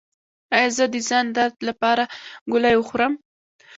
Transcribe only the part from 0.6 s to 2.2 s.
زه د ځان درد لپاره